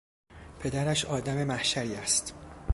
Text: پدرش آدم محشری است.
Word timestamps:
پدرش 0.59 1.05
آدم 1.05 1.43
محشری 1.43 1.95
است. 1.95 2.35